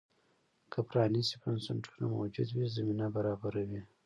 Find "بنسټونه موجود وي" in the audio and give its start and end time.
1.41-2.67